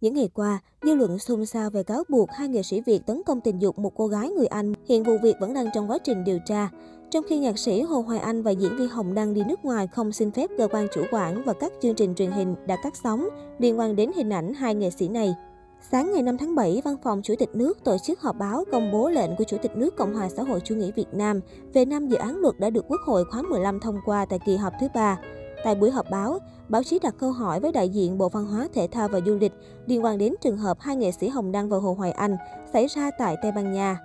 [0.00, 3.22] Những ngày qua, dư luận xôn xao về cáo buộc hai nghệ sĩ Việt tấn
[3.26, 4.72] công tình dục một cô gái người Anh.
[4.88, 6.68] Hiện vụ việc vẫn đang trong quá trình điều tra.
[7.10, 9.86] Trong khi nhạc sĩ Hồ Hoài Anh và diễn viên Hồng Đăng đi nước ngoài
[9.86, 12.92] không xin phép cơ quan chủ quản và các chương trình truyền hình đã cắt
[13.04, 13.28] sóng
[13.58, 15.34] liên quan đến hình ảnh hai nghệ sĩ này.
[15.90, 18.92] Sáng ngày 5 tháng 7, Văn phòng Chủ tịch nước tổ chức họp báo công
[18.92, 21.40] bố lệnh của Chủ tịch nước Cộng hòa xã hội chủ nghĩa Việt Nam
[21.72, 24.56] về năm dự án luật đã được Quốc hội khóa 15 thông qua tại kỳ
[24.56, 25.18] họp thứ ba.
[25.64, 26.38] Tại buổi họp báo,
[26.68, 29.34] báo chí đặt câu hỏi với đại diện Bộ Văn hóa, Thể thao và Du
[29.34, 29.52] lịch
[29.86, 32.36] liên quan đến trường hợp hai nghệ sĩ Hồng Đăng và Hồ Hoài Anh
[32.72, 33.98] xảy ra tại Tây Ban Nha.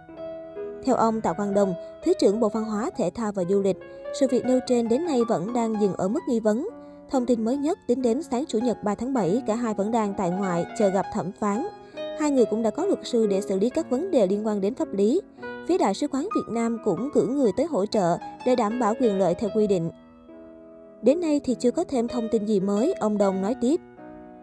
[0.85, 3.77] Theo ông Tạ Quang Đồng, Thứ trưởng Bộ Văn hóa, Thể thao và Du lịch,
[4.20, 6.70] sự việc nêu trên đến nay vẫn đang dừng ở mức nghi vấn.
[7.09, 9.91] Thông tin mới nhất tính đến sáng Chủ nhật 3 tháng 7, cả hai vẫn
[9.91, 11.67] đang tại ngoại chờ gặp thẩm phán.
[12.20, 14.62] Hai người cũng đã có luật sư để xử lý các vấn đề liên quan
[14.62, 15.21] đến pháp lý.
[15.67, 18.93] Phía Đại sứ quán Việt Nam cũng cử người tới hỗ trợ để đảm bảo
[19.01, 19.91] quyền lợi theo quy định.
[21.05, 23.81] Đến nay thì chưa có thêm thông tin gì mới, ông đồng nói tiếp.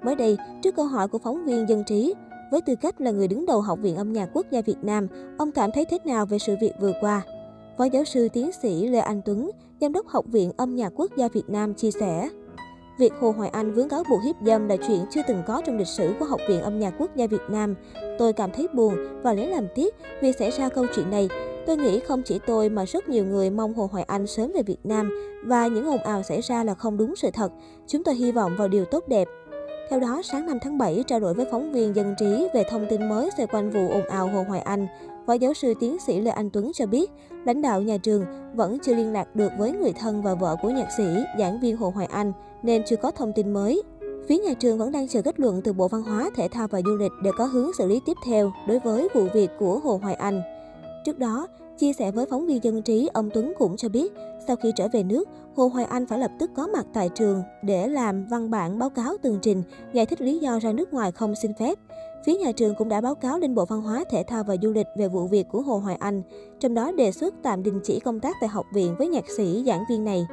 [0.03, 2.15] Mới đây, trước câu hỏi của phóng viên Dân Trí,
[2.51, 5.09] với tư cách là người đứng đầu Học viện âm nhạc quốc gia Việt Nam,
[5.39, 7.23] ông cảm thấy thế nào về sự việc vừa qua?
[7.79, 11.11] Phó giáo sư tiến sĩ Lê Anh Tuấn, Giám đốc Học viện âm nhạc quốc
[11.17, 12.29] gia Việt Nam chia sẻ.
[12.99, 15.79] Việc Hồ Hoài Anh vướng cáo buộc hiếp dâm là chuyện chưa từng có trong
[15.79, 17.75] lịch sử của Học viện âm nhạc quốc gia Việt Nam.
[18.19, 21.29] Tôi cảm thấy buồn và lấy làm tiếc vì xảy ra câu chuyện này.
[21.67, 24.63] Tôi nghĩ không chỉ tôi mà rất nhiều người mong Hồ Hoài Anh sớm về
[24.63, 25.11] Việt Nam
[25.45, 27.53] và những ồn ào xảy ra là không đúng sự thật.
[27.87, 29.29] Chúng tôi hy vọng vào điều tốt đẹp.
[29.91, 32.87] Theo đó, sáng 5 tháng 7, trao đổi với phóng viên Dân Trí về thông
[32.91, 34.87] tin mới xoay quanh vụ ồn ào Hồ Hoài Anh,
[35.27, 37.11] Phó giáo sư tiến sĩ Lê Anh Tuấn cho biết,
[37.45, 40.71] lãnh đạo nhà trường vẫn chưa liên lạc được với người thân và vợ của
[40.71, 41.05] nhạc sĩ,
[41.39, 42.33] giảng viên Hồ Hoài Anh,
[42.63, 43.83] nên chưa có thông tin mới.
[44.29, 46.81] Phía nhà trường vẫn đang chờ kết luận từ Bộ Văn hóa, Thể thao và
[46.85, 50.01] Du lịch để có hướng xử lý tiếp theo đối với vụ việc của Hồ
[50.03, 50.43] Hoài Anh.
[51.05, 51.47] Trước đó,
[51.79, 54.13] chia sẻ với phóng viên dân trí, ông Tuấn cũng cho biết,
[54.47, 57.43] sau khi trở về nước, Hồ Hoài Anh phải lập tức có mặt tại trường
[57.63, 61.13] để làm văn bản báo cáo tường trình, giải thích lý do ra nước ngoài
[61.13, 61.79] không xin phép.
[62.27, 64.73] Phía nhà trường cũng đã báo cáo lên Bộ Văn hóa, Thể thao và Du
[64.73, 66.23] lịch về vụ việc của Hồ Hoài Anh,
[66.61, 69.63] trong đó đề xuất tạm đình chỉ công tác tại học viện với nhạc sĩ
[69.67, 70.27] giảng viên này.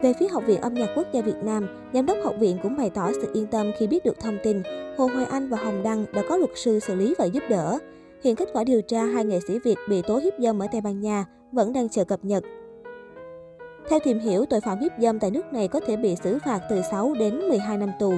[0.00, 2.76] Về phía Học viện Âm nhạc Quốc gia Việt Nam, Giám đốc học viện cũng
[2.76, 4.62] bày tỏ sự yên tâm khi biết được thông tin
[4.98, 7.78] Hồ Hoài Anh và Hồng Đăng đã có luật sư xử lý và giúp đỡ.
[8.24, 10.80] Hiện kết quả điều tra hai nghệ sĩ Việt bị tố hiếp dâm ở Tây
[10.80, 12.44] Ban Nha vẫn đang chờ cập nhật.
[13.88, 16.60] Theo tìm hiểu, tội phạm hiếp dâm tại nước này có thể bị xử phạt
[16.70, 18.12] từ 6 đến 12 năm tù.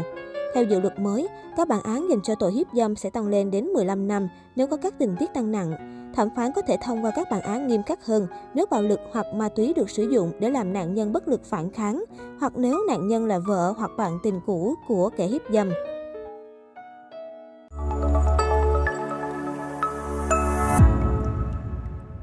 [0.55, 3.51] Theo dự luật mới, các bản án dành cho tội hiếp dâm sẽ tăng lên
[3.51, 5.73] đến 15 năm nếu có các tình tiết tăng nặng.
[6.15, 9.01] Thẩm phán có thể thông qua các bản án nghiêm khắc hơn nếu bạo lực
[9.13, 12.05] hoặc ma túy được sử dụng để làm nạn nhân bất lực phản kháng,
[12.41, 15.71] hoặc nếu nạn nhân là vợ hoặc bạn tình cũ của kẻ hiếp dâm.